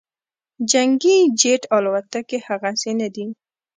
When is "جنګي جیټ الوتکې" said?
0.71-2.37